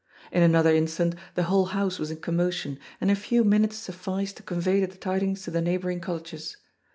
In 0.31 0.41
another 0.41 0.73
instant 0.73 1.13
the 1.35 1.43
whole 1.43 1.65
house 1.77 1.99
was 1.99 2.09
in 2.09 2.21
commotion, 2.21 2.79
and 2.99 3.11
a 3.11 3.15
few 3.15 3.43
minutes 3.43 3.75
sufficed 3.77 4.35
to 4.37 4.41
convey 4.41 4.83
the 4.83 4.97
tidings 4.97 5.43
to 5.43 5.51
the 5.51 5.61
neighbouring 5.61 5.99
cottages. 5.99 6.57